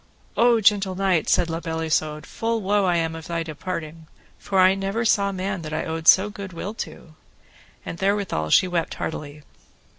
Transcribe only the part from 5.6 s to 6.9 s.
that I owed so good will